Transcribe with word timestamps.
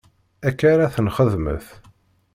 Akka 0.47 0.65
ara 0.73 0.93
t-nxedmet. 0.93 1.67